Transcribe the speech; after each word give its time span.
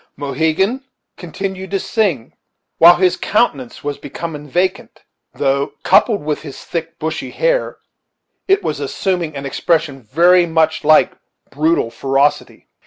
Mohegan 0.17 0.83
continued 1.15 1.69
to 1.69 1.79
sing, 1.79 2.33
while 2.79 2.95
his 2.95 3.15
countenance 3.15 3.83
was 3.83 3.99
becoming 3.99 4.47
vacant, 4.47 5.03
though, 5.35 5.73
coupled 5.83 6.23
with 6.25 6.41
his 6.41 6.63
thick, 6.63 6.97
bushy 6.97 7.29
hair, 7.29 7.77
it 8.47 8.63
was 8.63 8.79
assuming 8.79 9.35
an 9.35 9.45
expression 9.45 10.01
very 10.01 10.47
much 10.47 10.83
like 10.83 11.11
brutal 11.51 11.91
ferocity. 11.91 12.67